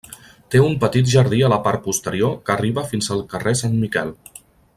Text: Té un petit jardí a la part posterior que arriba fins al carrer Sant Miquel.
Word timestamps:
Té 0.53 0.61
un 0.67 0.71
petit 0.83 1.11
jardí 1.11 1.41
a 1.47 1.51
la 1.53 1.59
part 1.67 1.83
posterior 1.89 2.33
que 2.49 2.55
arriba 2.55 2.87
fins 2.95 3.11
al 3.17 3.23
carrer 3.35 3.55
Sant 3.61 3.77
Miquel. 3.85 4.13